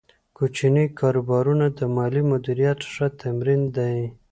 کوچني 0.37 0.85
کاروبارونه 0.99 1.65
د 1.77 1.79
مالي 1.95 2.21
مدیریت 2.31 2.79
ښه 2.91 3.07
تمرین 3.21 3.61
دی۔ 3.75 3.95